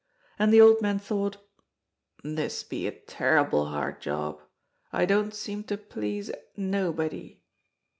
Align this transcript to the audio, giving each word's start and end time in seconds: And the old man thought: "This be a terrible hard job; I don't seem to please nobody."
And 0.39 0.51
the 0.51 0.59
old 0.61 0.81
man 0.81 0.97
thought: 0.97 1.37
"This 2.23 2.63
be 2.63 2.87
a 2.87 2.91
terrible 2.99 3.67
hard 3.67 4.01
job; 4.01 4.41
I 4.91 5.05
don't 5.05 5.31
seem 5.31 5.63
to 5.65 5.77
please 5.77 6.31
nobody." 6.57 7.39